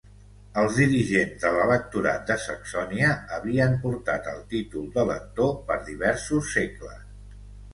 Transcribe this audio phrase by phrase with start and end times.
[0.59, 7.07] Els dirigents de l'Electorat de Saxònia havien portat el títol d'elector per diversos segles.